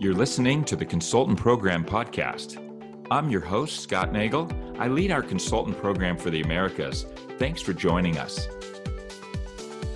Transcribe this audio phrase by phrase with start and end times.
[0.00, 2.56] You're listening to the Consultant Program Podcast.
[3.10, 4.50] I'm your host, Scott Nagel.
[4.78, 7.04] I lead our consultant program for the Americas.
[7.38, 8.46] Thanks for joining us.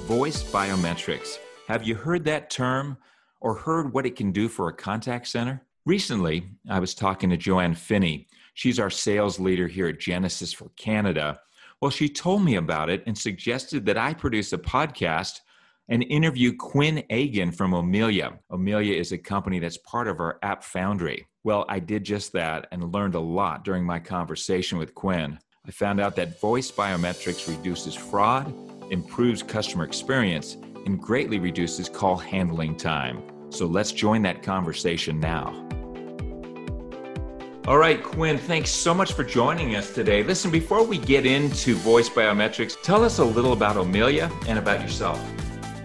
[0.03, 1.39] Voice biometrics.
[1.69, 2.99] Have you heard that term
[3.41, 5.63] or heard what it can do for a contact center?
[5.87, 8.29] Recently, I was talking to Joanne Finney.
[8.53, 11.41] She's our sales leader here at Genesys for Canada.
[11.81, 15.41] Well, she told me about it and suggested that I produce a podcast
[15.89, 18.39] and interview Quinn Agan from Omilia.
[18.51, 21.27] Omilia is a company that's part of our App Foundry.
[21.43, 25.39] Well, I did just that and learned a lot during my conversation with Quinn.
[25.67, 28.53] I found out that voice biometrics reduces fraud,
[28.91, 33.23] improves customer experience, and greatly reduces call handling time.
[33.51, 35.61] So let's join that conversation now.
[37.67, 40.23] All right, Quinn, thanks so much for joining us today.
[40.23, 44.83] Listen, before we get into voice biometrics, tell us a little about Omilia and about
[44.83, 45.19] yourself.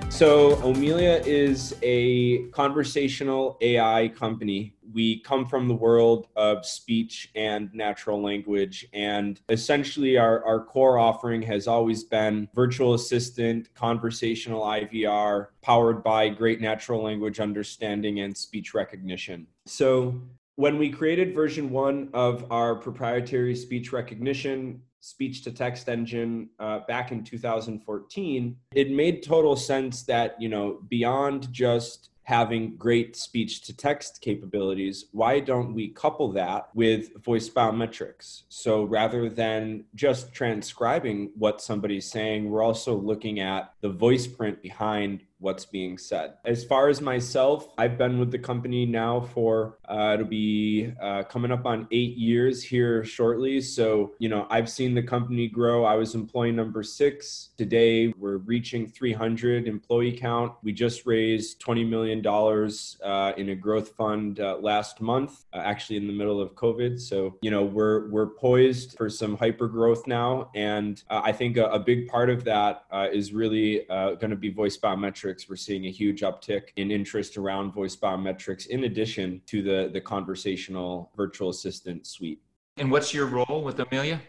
[0.10, 4.76] So, Omilia is a conversational AI company.
[4.92, 8.88] We come from the world of speech and natural language.
[8.92, 16.28] And essentially, our, our core offering has always been virtual assistant, conversational IVR, powered by
[16.30, 19.48] great natural language understanding and speech recognition.
[19.68, 20.20] So,
[20.56, 26.80] when we created version one of our proprietary speech recognition speech to text engine uh,
[26.88, 33.62] back in 2014 it made total sense that you know beyond just having great speech
[33.62, 38.44] to text capabilities why don't we couple that with voice biometrics?
[38.50, 44.62] So rather than just transcribing what somebody's saying we're also looking at the voice print
[44.62, 46.34] behind what's being said.
[46.46, 51.24] As far as myself, I've been with the company now for uh, it'll be uh,
[51.24, 53.62] coming up on eight years here shortly.
[53.62, 55.86] So you know I've seen the company grow.
[55.86, 57.50] I was employee number six.
[57.58, 60.54] Today we're reaching 300 employee count.
[60.62, 65.58] We just raised 20 million dollars uh, in a growth fund uh, last month, uh,
[65.58, 67.00] actually in the middle of COVID.
[67.00, 71.58] So you know we're we're poised for some hyper growth now, and uh, I think
[71.58, 72.84] a, a, big part of that
[73.14, 77.38] is really going to be voice biometrics biometrics, we're seeing a huge uptick in interest
[77.38, 82.42] around voice biometrics in addition to the, the conversational virtual assistant suite.
[82.78, 84.20] And what's your role with Omilia?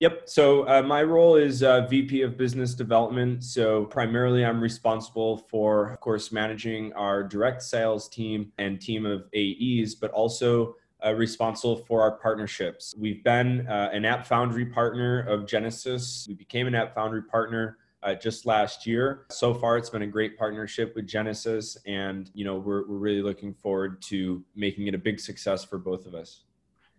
[0.00, 0.22] Yep.
[0.26, 3.42] So uh, my role is uh, VP of Business Development.
[3.42, 9.24] So primarily, I'm responsible for, of course, managing our direct sales team and team of
[9.34, 12.94] AEs, but also uh, responsible for our partnerships.
[12.96, 16.28] We've been uh, an App Foundry partner of Genesys.
[16.28, 19.26] We became an App Foundry partner uh, just last year.
[19.30, 23.22] So far, it's been a great partnership with Genesys, and you know we're we're really
[23.22, 26.42] looking forward to making it a big success for both of us.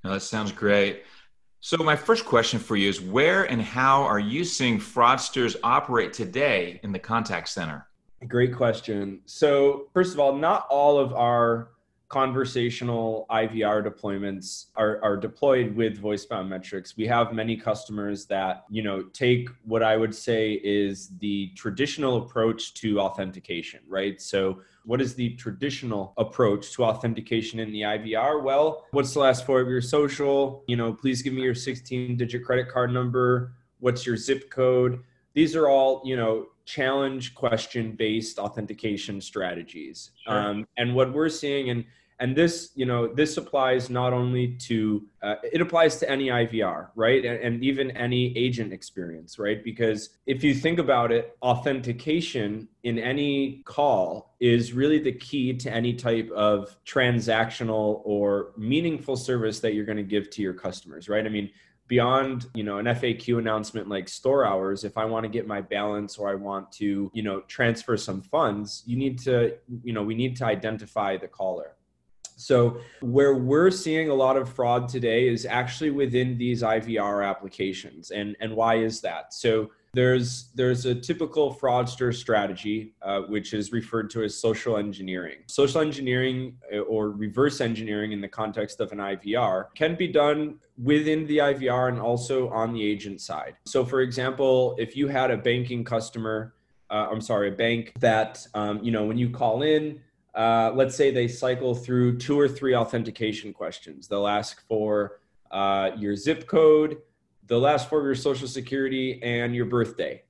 [0.03, 1.03] Now, that sounds great.
[1.61, 6.13] So, my first question for you is where and how are you seeing fraudsters operate
[6.13, 7.87] today in the contact center?
[8.27, 9.21] Great question.
[9.25, 11.71] So, first of all, not all of our
[12.09, 16.97] conversational IVR deployments are, are deployed with voice metrics.
[16.97, 22.17] We have many customers that, you know, take what I would say is the traditional
[22.17, 24.19] approach to authentication, right?
[24.19, 28.41] So what is the traditional approach to authentication in the IVR?
[28.41, 30.63] Well, what's the last four of your social?
[30.67, 33.53] You know, please give me your 16 digit credit card number.
[33.81, 35.03] What's your zip code?
[35.33, 40.11] These are all, you know, challenge question based authentication strategies.
[40.25, 40.39] Sure.
[40.39, 41.85] Um, and what we're seeing, and
[42.19, 46.89] and this you know this applies not only to uh, it applies to any ivr
[46.95, 52.67] right and, and, even any agent experience right because if you think about it authentication
[52.83, 59.59] in any call is really the key to any type of transactional or meaningful service
[59.59, 61.49] that you're going to give to your customers right i mean
[61.89, 65.59] beyond you know an faq announcement like store hours if i want to get my
[65.59, 70.03] balance or i want to you know transfer some funds you need to you know
[70.03, 71.75] we need to identify the caller
[72.39, 78.11] so, where we're seeing a lot of fraud today is actually within these IVR applications.
[78.11, 79.33] And, and why is that?
[79.33, 85.39] So, there's there's a typical fraudster strategy uh, which is referred to as social engineering
[85.47, 90.55] social engineering uh, or reverse engineering in the context of an ivr can be done
[90.81, 95.31] within the ivr and also on the agent side so for example if you had
[95.31, 96.53] a banking customer
[96.91, 99.99] uh, i'm sorry a bank that um, you know when you call in
[100.35, 104.07] uh, let's say they cycle through two or three authentication questions.
[104.07, 105.19] They'll ask for
[105.51, 106.97] uh, your zip code,
[107.49, 110.21] the last four of your social security, and your birthday.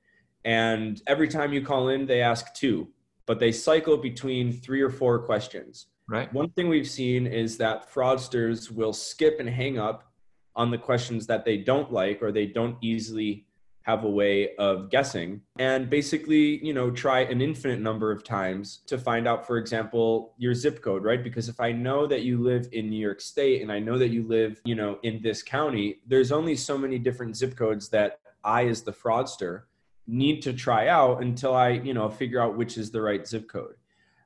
[0.45, 2.87] And every time you call in, they ask two,
[3.25, 5.87] but they cycle between three or four questions.
[6.07, 6.33] Right.
[6.33, 10.11] One thing we've seen is that fraudsters will skip and hang up
[10.55, 13.45] on the questions that they don't like or they don't easily
[13.83, 18.81] have a way of guessing and basically, you know, try an infinite number of times
[18.85, 21.23] to find out, for example, your zip code, right?
[21.23, 24.09] Because if I know that you live in New York State and I know that
[24.09, 28.19] you live, you know, in this county, there's only so many different zip codes that
[28.43, 29.63] I, as the fraudster,
[30.05, 33.47] need to try out until I, you know, figure out which is the right zip
[33.47, 33.75] code.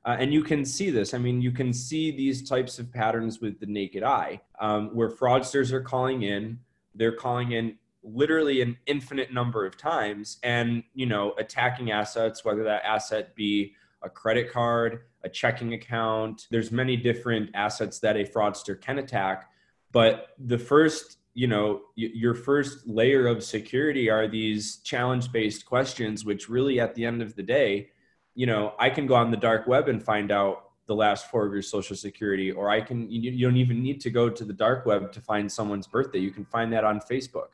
[0.04, 1.14] Uh, and you can see this.
[1.14, 5.08] I mean, you can see these types of patterns with the naked eye, um, where
[5.08, 6.58] fraudsters are calling in.
[6.94, 12.62] They're calling in literally an infinite number of times, and you know, attacking assets, whether
[12.64, 16.46] that asset be a credit card, a checking account.
[16.50, 19.50] There's many different assets that a fraudster can attack,
[19.92, 26.24] but the first you know your first layer of security are these challenge based questions
[26.24, 27.90] which really at the end of the day
[28.36, 31.44] you know i can go on the dark web and find out the last four
[31.44, 34.44] of your social security or i can you, you don't even need to go to
[34.44, 37.48] the dark web to find someone's birthday you can find that on facebook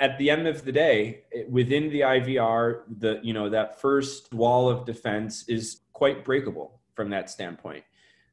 [0.00, 4.68] at the end of the day within the ivr the you know that first wall
[4.68, 7.84] of defense is quite breakable from that standpoint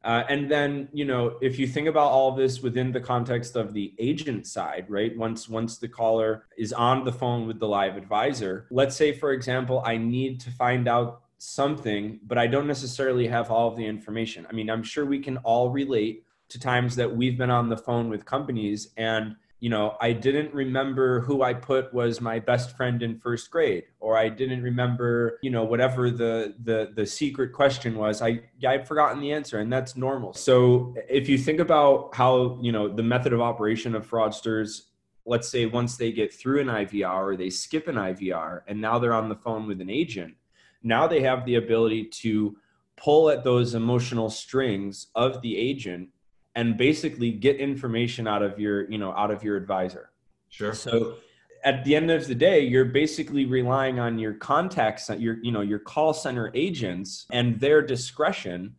[0.08, 3.74] uh, and then, you know, if you think about all this within the context of
[3.74, 5.18] the agent side, right?
[5.18, 9.34] Once once the caller is on the phone with the live advisor, let's say, for
[9.34, 13.86] example, I need to find out something, but I don't necessarily have all of the
[13.86, 14.48] information.
[14.50, 17.75] I mean, I'm sure we can all relate to times that we've been on the
[17.75, 22.77] phone with companies and you know, I didn't remember who I put was my best
[22.77, 27.54] friend in first grade, or I didn't remember, you know, whatever the the the secret
[27.54, 28.21] question was.
[28.21, 30.33] I I've forgotten the answer, and that's normal.
[30.33, 34.83] So if you think about how you know the method of operation of fraudsters,
[35.25, 39.00] let's say once they get through an IVR or they skip an IVR, and now
[39.00, 40.36] they're on the phone with an agent,
[40.83, 42.56] now they have the ability to
[42.95, 46.09] pull at those emotional strings of the agent
[46.57, 50.09] and basically get information out of your you know out of your advisor.
[50.50, 50.74] Sure.
[50.74, 51.18] So
[51.63, 55.62] at the end of the day you're basically relying on your contacts your you know
[55.62, 58.75] your call center agents and their discretion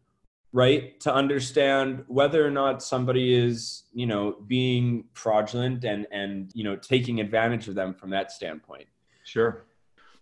[0.53, 6.65] right to understand whether or not somebody is you know being fraudulent and and you
[6.65, 8.89] know taking advantage of them from that standpoint.
[9.25, 9.65] Sure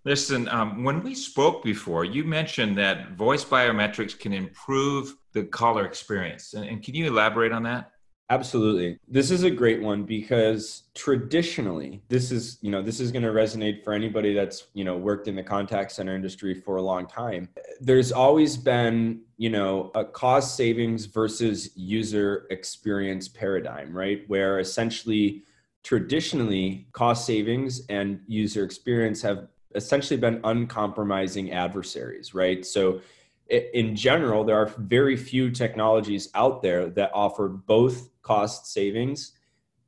[0.06, 5.84] Listen, um, when we spoke before, you mentioned that voice biometrics can improve the caller
[5.84, 6.54] experience.
[6.54, 7.90] And, and, can you elaborate on that?
[8.30, 9.00] Absolutely.
[9.08, 13.30] This is a great one because traditionally, this is, you know, this is going to
[13.30, 17.08] resonate for anybody that's, you know, worked in the contact center industry for a long
[17.08, 17.48] time.
[17.80, 24.22] There's always been, you know, a cost savings versus user experience paradigm, right?
[24.28, 25.42] Where essentially
[25.82, 32.64] traditionally cost savings and user experience have essentially been uncompromising adversaries, right?
[32.64, 33.00] So,
[33.48, 39.34] in general, there are very few technologies out there that offer both cost savings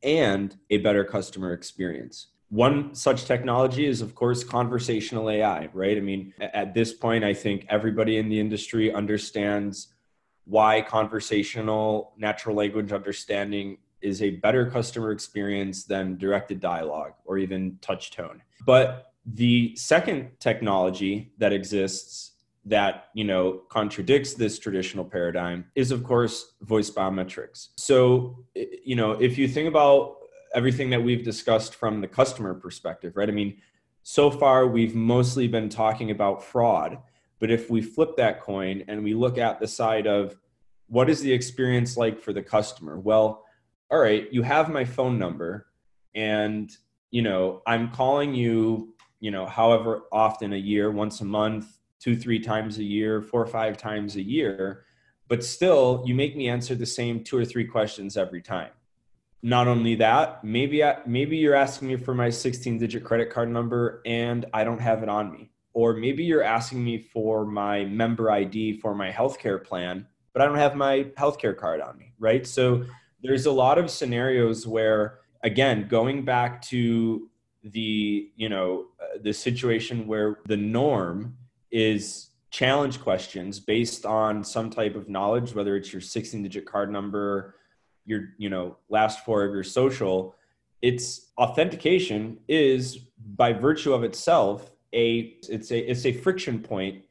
[0.05, 2.29] and a better customer experience.
[2.51, 5.97] One such technology is, of course, conversational AI, right?
[5.97, 9.89] I mean, at this point, I think everybody in the industry understands
[10.45, 17.77] why conversational natural language understanding is a better customer experience than directed dialogue or even
[17.83, 18.41] touch tone.
[18.65, 22.33] But the second technology that exists
[22.65, 27.69] that you know contradicts this traditional paradigm is of course voice biometrics.
[27.77, 30.17] So you know if you think about
[30.55, 33.29] everything that we've discussed from the customer perspective right?
[33.29, 33.59] I mean
[34.03, 36.99] so far we've mostly been talking about fraud.
[37.41, 40.37] But if we flip that coin and we look at the side of
[40.89, 42.99] what is the experience like for the customer?
[42.99, 43.45] Well
[43.91, 45.67] all right you have my phone number
[46.15, 46.71] and
[47.11, 52.17] you know i'm calling you you know, however often a year, once a month, two,
[52.17, 54.85] three times a year, four or five times a year.
[55.29, 58.71] But still, you make me answer the same two or three questions every time.
[59.43, 64.03] Not only that, maybe I, maybe you're asking me for my 16-digit credit card number
[64.05, 68.31] and I don't have it on me, or maybe you're asking me for my member
[68.31, 72.47] ID for my healthcare plan, but I don't have my healthcare card on me, right?
[72.47, 72.85] So
[73.23, 77.29] there's a lot of scenarios where, again, going back to
[77.63, 81.37] the you know uh, the situation where the norm
[81.71, 86.91] is challenge questions based on some type of knowledge whether it's your 16 digit card
[86.91, 87.57] number
[88.07, 90.35] your you know last four of your social
[90.81, 92.99] its authentication is
[93.37, 97.03] by virtue of itself a it's a it's a friction point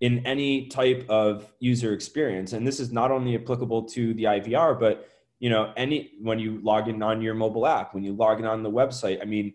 [0.00, 2.52] in any type of user experience.
[2.52, 5.08] And this is not only applicable to the IVR but
[5.40, 8.46] you know any when you log in on your mobile app when you log in
[8.46, 9.52] on the website i mean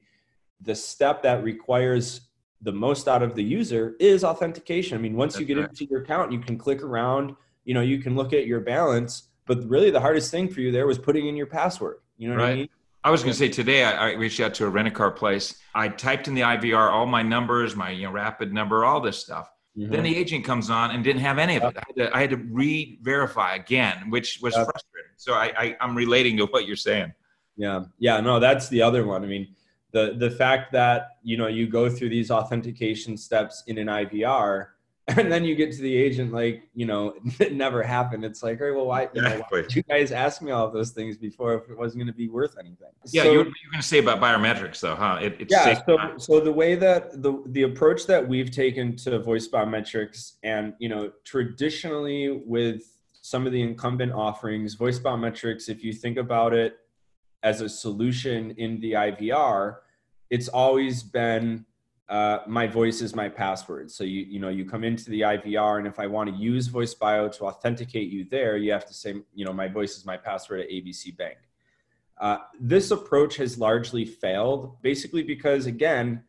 [0.61, 2.21] the step that requires
[2.61, 4.97] the most out of the user is authentication.
[4.97, 5.69] I mean, once That's you get right.
[5.69, 9.29] into your account, you can click around, you know, you can look at your balance,
[9.45, 11.97] but really the hardest thing for you there was putting in your password.
[12.17, 12.49] You know what.
[12.49, 12.69] I mean?
[13.03, 15.09] I was going to say today I, I, reached out to a rent a car
[15.09, 15.55] place.
[15.73, 19.17] I typed in the IVR all my numbers, my you know, rapid number, all this
[19.17, 19.49] stuff.
[19.77, 19.91] Mm-hmm.
[19.91, 21.77] Then the agent comes on and didn't have any of it.
[21.77, 25.11] I had to, I had to re-verify again, which was frustrating.
[25.15, 27.13] So I, I I'm relating to what you're saying.
[27.55, 29.23] Yeah, yeah, no, that's the other one.
[29.23, 29.47] I mean,
[29.91, 34.67] the the fact that you know you go through these authentication steps in an IVR
[35.17, 38.23] and then you get to the agent like you know it never happened.
[38.23, 40.73] It's like hey well why, you, know, why did you guys ask me all of
[40.73, 42.89] those things before if it wasn't going to be worth anything?
[43.07, 45.19] Yeah so, you were, you were going to say about biometrics though huh?
[45.21, 49.19] It, it's yeah so, so the way that the the approach that we've taken to
[49.19, 52.83] voice biometrics and you know traditionally with
[53.21, 56.77] some of the incumbent offerings voice biometrics if you think about it
[57.43, 59.77] as a solution in the ivr
[60.29, 61.65] it's always been
[62.09, 63.91] uh, my voice is my password.
[63.91, 66.67] So you you know you come into the IVR, and if I want to use
[66.67, 70.05] Voice Bio to authenticate you there, you have to say you know my voice is
[70.05, 71.37] my password at ABC Bank.
[72.19, 76.23] Uh, this approach has largely failed, basically because again,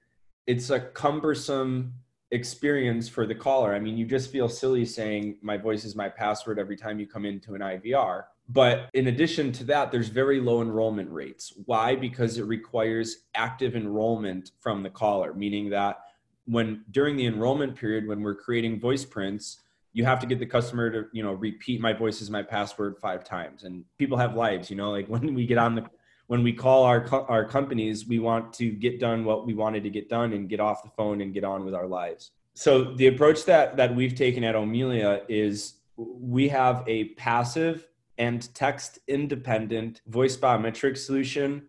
[0.47, 1.95] it's a cumbersome
[2.31, 3.75] experience for the caller.
[3.75, 7.07] I mean, you just feel silly saying my voice is my password every time you
[7.07, 8.25] come into an IVR.
[8.53, 11.53] But in addition to that, there's very low enrollment rates.
[11.67, 11.95] Why?
[11.95, 16.01] Because it requires active enrollment from the caller, meaning that
[16.47, 20.47] when during the enrollment period, when we're creating voice prints, you have to get the
[20.47, 23.63] customer to, you know, repeat my voice is my password five times.
[23.63, 25.85] And people have lives, you know, like when we get on the
[26.27, 29.91] when we call our our companies, we want to get done what we wanted to
[29.91, 32.33] get done and get off the phone and get on with our lives.
[32.55, 37.87] So the approach that that we've taken at Omilia is we have a passive
[38.21, 41.63] and text independent voice biometric solution,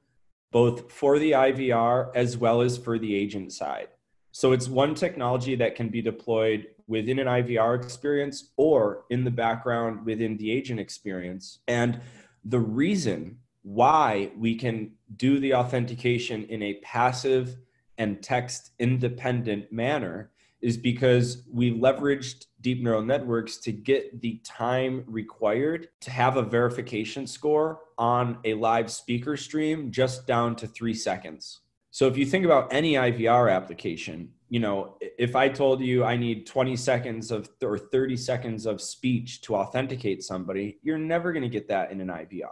[0.52, 3.88] both for the IVR as well as for the agent side.
[4.34, 9.32] So it's one technology that can be deployed within an IVR experience or in the
[9.32, 11.60] background within the agent experience.
[11.70, 12.02] And
[12.44, 17.56] the reason why we can do the authentication in a passive
[17.98, 20.32] and text independent manner
[20.62, 26.44] is because we leveraged deep neural networks to get the time required to have a
[26.44, 31.62] verification score on a live speaker stream just down to three seconds.
[31.90, 36.16] So if you think about any IVR application, you know, if I told you I
[36.16, 41.44] need 20 seconds of or 30 seconds of speech to authenticate somebody, you're never going
[41.44, 42.52] to get that in an IVR.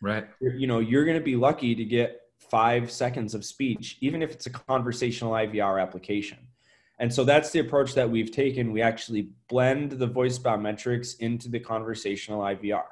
[0.00, 0.26] Right.
[0.40, 4.32] You know, you're going to be lucky to get five seconds of speech, even if
[4.32, 6.38] it's a conversational IVR application.
[7.00, 8.72] And so that's the approach that we've taken.
[8.72, 12.84] We actually blend the voice biometrics into the conversational IVR.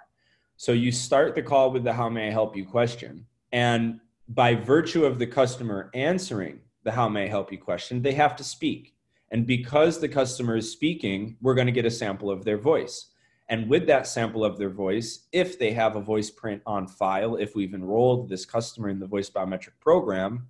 [0.56, 3.26] So you start the call with the how may I help you question.
[3.52, 8.14] And by virtue of the customer answering the how may I help you question, they
[8.14, 8.94] have to speak.
[9.30, 13.10] And because the customer is speaking, we're going to get a sample of their voice.
[13.50, 17.36] And with that sample of their voice, if they have a voice print on file,
[17.36, 20.48] if we've enrolled this customer in the voice biometric program,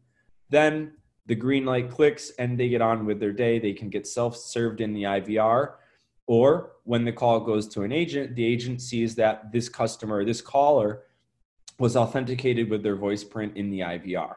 [0.48, 0.92] then
[1.28, 3.58] the green light clicks and they get on with their day.
[3.58, 5.75] They can get self served in the IVR.
[6.26, 10.40] Or when the call goes to an agent, the agent sees that this customer, this
[10.40, 11.04] caller,
[11.78, 14.35] was authenticated with their voice print in the IVR.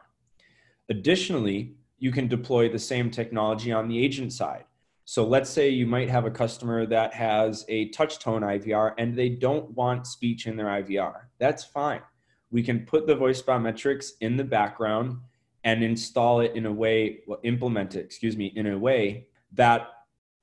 [0.90, 4.64] Additionally, you can deploy the same technology on the agent side.
[5.04, 9.16] So let's say you might have a customer that has a touch tone IVR and
[9.16, 11.22] they don't want speech in their IVR.
[11.38, 12.02] That's fine.
[12.50, 15.18] We can put the voice biometrics in the background
[15.64, 19.88] and install it in a way, well, implement it, excuse me, in a way that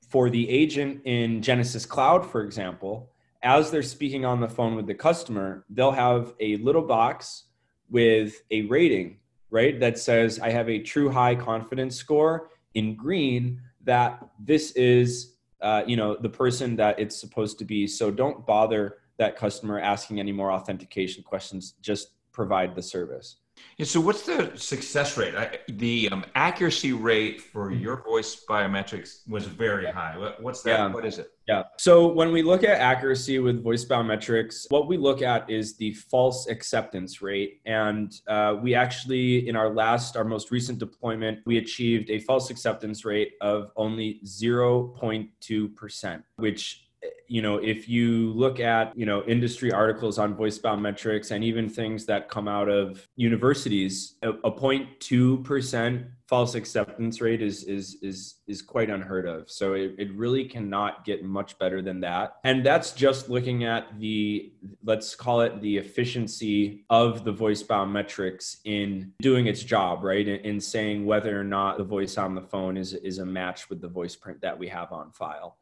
[0.07, 3.11] for the agent in Genesys Cloud, for example,
[3.43, 7.45] as they're speaking on the phone with the customer, they'll have a little box
[7.89, 9.17] with a rating,
[9.49, 9.79] right?
[9.79, 15.83] That says, I have a true high confidence score in green that this is, uh,
[15.85, 17.87] you know, the person that it's supposed to be.
[17.87, 21.75] So don't bother that customer asking any more authentication questions.
[21.81, 23.37] Just provide the service.
[23.77, 25.35] Yeah, so what's the success rate?
[25.35, 27.81] I, the um, accuracy rate for mm-hmm.
[27.81, 30.15] your voice biometrics was very high.
[30.41, 30.79] what's that?
[30.79, 30.87] Yeah.
[30.93, 31.31] What is it?
[31.47, 31.63] Yeah.
[31.77, 35.93] So when we look at accuracy with voice biometrics, what we look at is the
[35.93, 37.61] false acceptance rate.
[37.65, 42.49] And uh, we actually, in our last, our most recent deployment, we achieved a false
[42.49, 46.88] acceptance rate of only 0.2%, which
[47.29, 51.69] you know, if you look at, you know, industry articles on voice biometrics and even
[51.69, 58.35] things that come out of universities, a, a 0.2% false acceptance rate is is is
[58.47, 59.49] is quite unheard of.
[59.49, 62.37] So it, it really cannot get much better than that.
[62.43, 64.51] And that's just looking at the
[64.83, 70.27] let's call it the efficiency of the voice biometrics in doing its job, right?
[70.27, 73.69] In, in saying whether or not the voice on the phone is is a match
[73.69, 75.57] with the voice print that we have on file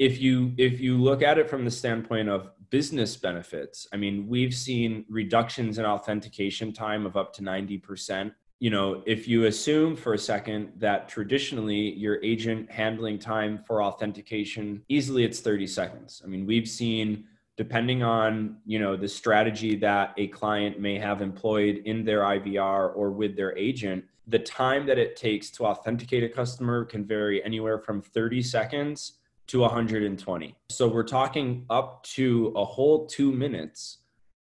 [0.00, 4.26] if you if you look at it from the standpoint of business benefits, I mean,
[4.26, 8.32] we've seen reductions in authentication time of up to 90%.
[8.60, 13.82] You know, if you assume for a second that traditionally your agent handling time for
[13.82, 16.22] authentication, easily it's 30 seconds.
[16.24, 17.24] I mean, we've seen
[17.58, 22.96] depending on you know the strategy that a client may have employed in their IVR
[22.96, 27.42] or with their agent the time that it takes to authenticate a customer can vary
[27.44, 29.14] anywhere from 30 seconds
[29.50, 33.98] to 120 so we're talking up to a whole 2 minutes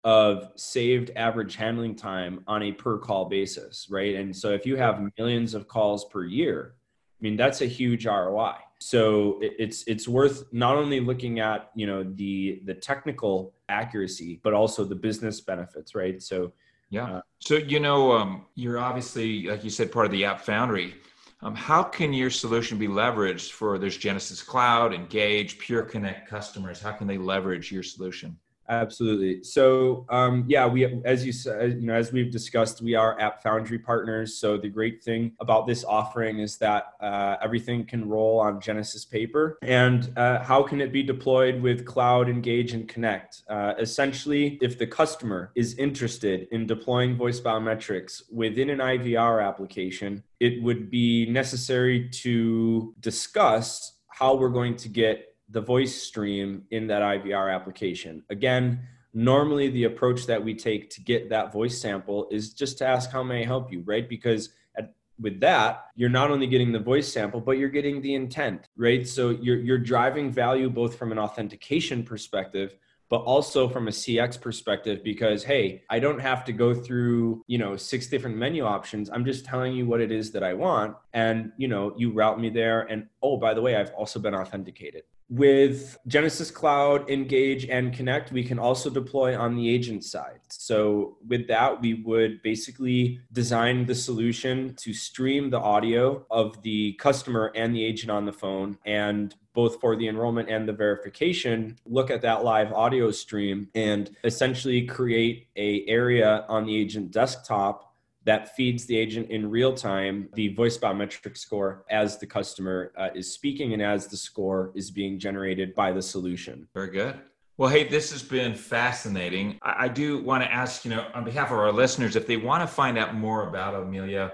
[0.04, 4.16] of saved average handling time on a per call basis right?
[4.16, 6.74] And so if you have millions of calls per year
[7.18, 11.86] i mean that's a huge ROI so it's it's worth not only looking at you
[11.86, 16.22] know the the technical accuracy but also the business benefits right?
[16.22, 16.52] So
[16.90, 17.16] yeah.
[17.16, 20.94] uh, so you know um, you're obviously like you said part of the app foundry
[21.42, 26.80] um, how can your solution be leveraged for there's Genesys cloud engage pure connect customers?
[26.80, 29.42] How can they leverage your solution Absolutely.
[29.44, 33.42] So um, yeah, we as you said, you know, as we've discussed, we are App
[33.42, 34.38] Foundry partners.
[34.38, 39.08] So the great thing about this offering is that uh, everything can roll on Genesys
[39.08, 39.58] paper.
[39.62, 43.42] And uh, how can it be deployed with Cloud, Engage, and Connect?
[43.48, 50.22] Uh, essentially, if the customer is interested in deploying voice biometrics within an IVR application,
[50.40, 56.86] it would be necessary to discuss how we're going to get the voice stream in
[56.88, 58.22] that IVR application.
[58.30, 58.80] Again,
[59.14, 63.10] normally the approach that we take to get that voice sample is just to ask,
[63.10, 63.82] How may I help you?
[63.86, 64.08] Right?
[64.08, 68.14] Because at, with that, you're not only getting the voice sample, but you're getting the
[68.14, 69.06] intent, right?
[69.06, 72.76] So you're, you're driving value both from an authentication perspective
[73.08, 77.58] but also from a CX perspective because hey, I don't have to go through, you
[77.58, 79.10] know, six different menu options.
[79.10, 82.40] I'm just telling you what it is that I want and, you know, you route
[82.40, 85.04] me there and oh, by the way, I've also been authenticated.
[85.28, 90.38] With Genesys Cloud, Engage, and Connect, we can also deploy on the agent side.
[90.48, 96.92] So, with that, we would basically design the solution to stream the audio of the
[96.94, 98.78] customer and the agent on the phone.
[98.86, 104.14] And both for the enrollment and the verification, look at that live audio stream and
[104.22, 107.95] essentially create a area on the agent desktop
[108.26, 113.08] that feeds the agent in real time the voice biometric score as the customer uh,
[113.14, 116.68] is speaking and as the score is being generated by the solution.
[116.74, 117.18] Very good.
[117.56, 119.58] Well, hey, this has been fascinating.
[119.62, 122.36] I, I do want to ask, you know, on behalf of our listeners, if they
[122.36, 124.32] want to find out more about Omilia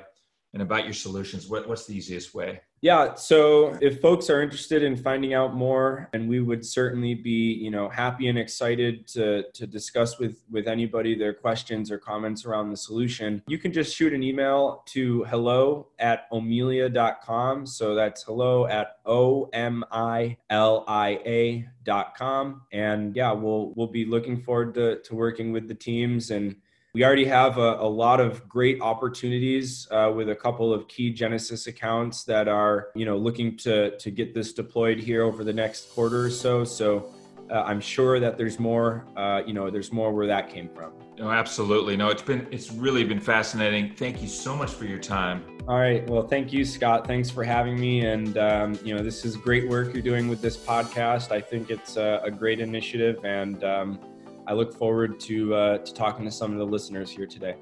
[0.55, 2.61] and about your solutions, what, what's the easiest way?
[2.83, 3.15] Yeah.
[3.15, 7.71] So if folks are interested in finding out more, and we would certainly be, you
[7.71, 12.71] know, happy and excited to, to discuss with, with anybody their questions or comments around
[12.71, 17.67] the solution, you can just shoot an email to hello at omilia.com.
[17.67, 22.63] So that's hello at O M I L I A dot com.
[22.73, 26.57] And yeah, we'll we'll be looking forward to, to working with the teams and
[26.95, 31.13] we already have a, a lot of great opportunities uh, with a couple of key
[31.13, 35.53] Genesys accounts that are, you know, looking to to get this deployed here over the
[35.53, 36.65] next quarter or so.
[36.65, 37.11] So
[37.51, 40.93] uh, I'm sure that there's more, uh, you know, there's more where that came from.
[41.19, 41.97] No, absolutely.
[41.97, 43.95] No, it's been it's really been fascinating.
[43.95, 45.45] Thank you so much for your time.
[45.69, 46.07] All right.
[46.11, 47.07] Well, thank you, Scott.
[47.07, 48.05] Thanks for having me.
[48.05, 51.33] And um, you know, this is great work you're doing with this podcast.
[51.33, 53.99] I think it's a, a great initiative, and um,
[54.47, 57.57] I look forward to, uh, to talking to some of the listeners here today.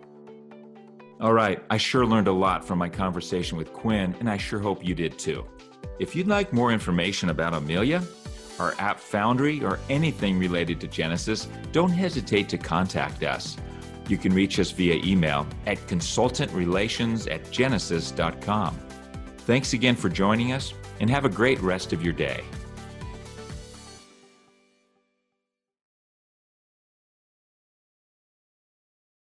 [1.21, 1.63] All right.
[1.69, 4.95] I sure learned a lot from my conversation with Quinn, and I sure hope you
[4.95, 5.45] did too.
[5.99, 8.07] If you'd like more information about Omilia,
[8.59, 13.57] our app foundry, or anything related to Genesys, don't hesitate to contact us.
[14.09, 18.79] You can reach us via email at consultantrelations at genesys.com.
[19.39, 22.43] Thanks again for joining us, and have a great rest of your day.